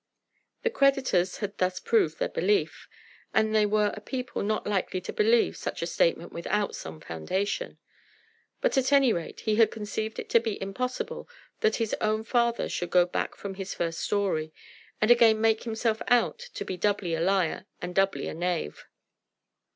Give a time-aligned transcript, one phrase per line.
[0.63, 2.87] The creditors had thus proved their belief,
[3.35, 7.77] and they were a people not likely to believe such a statement without some foundation.
[8.61, 11.29] But at any rate he had conceived it to be impossible
[11.59, 14.51] that his own father should go back from his first story,
[14.99, 18.87] and again make himself out to be doubly a liar and doubly a knave.